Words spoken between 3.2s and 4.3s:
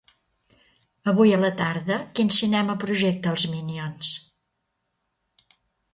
"Els Mínions"?